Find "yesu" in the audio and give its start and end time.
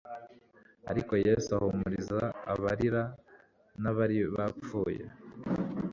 1.25-1.49